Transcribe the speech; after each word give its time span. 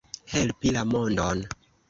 Helpi 0.35 0.71
la 0.77 0.83
mondon. 0.95 1.47